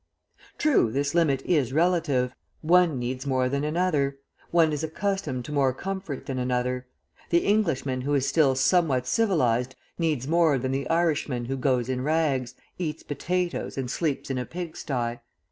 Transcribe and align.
True, 0.57 0.91
this 0.91 1.13
limit 1.13 1.43
is 1.43 1.73
relative; 1.73 2.33
one 2.61 2.97
needs 2.97 3.27
more 3.27 3.47
than 3.47 3.63
another, 3.63 4.17
one 4.49 4.73
is 4.73 4.83
accustomed 4.83 5.45
to 5.45 5.51
more 5.51 5.75
comfort 5.75 6.25
than 6.25 6.39
another; 6.39 6.87
the 7.29 7.45
Englishman 7.45 8.01
who 8.01 8.15
is 8.15 8.27
still 8.27 8.55
somewhat 8.55 9.05
civilised, 9.05 9.75
needs 9.99 10.27
more 10.27 10.57
than 10.57 10.71
the 10.71 10.89
Irishman 10.89 11.45
who 11.45 11.55
goes 11.55 11.87
in 11.87 12.01
rags, 12.01 12.55
eats 12.79 13.03
potatoes, 13.03 13.77
and 13.77 13.91
sleeps 13.91 14.31
in 14.31 14.39
a 14.39 14.45
pig 14.47 14.75
sty. 14.75 15.21